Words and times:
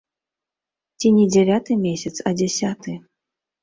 Ці 0.99 1.07
не 1.19 1.25
дзявяты 1.35 1.79
месяц, 1.87 2.15
а 2.29 2.37
дзясяты. 2.43 2.91